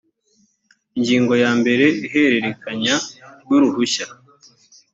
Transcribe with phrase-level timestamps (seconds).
[0.97, 2.95] ingingo ya mbere ihererekanya
[3.43, 4.05] ry uruhushya